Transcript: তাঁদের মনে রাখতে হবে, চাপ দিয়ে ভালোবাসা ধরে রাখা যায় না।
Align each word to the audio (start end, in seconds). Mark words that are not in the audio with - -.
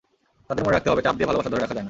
তাঁদের 0.47 0.63
মনে 0.65 0.75
রাখতে 0.75 0.89
হবে, 0.91 1.01
চাপ 1.05 1.15
দিয়ে 1.17 1.29
ভালোবাসা 1.29 1.49
ধরে 1.51 1.61
রাখা 1.63 1.71
যায় 1.73 1.75
না। 1.75 1.79